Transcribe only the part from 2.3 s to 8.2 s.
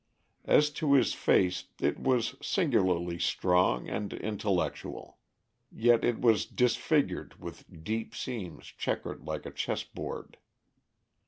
singularly strong and intellectual. Yet it was disfigured with deep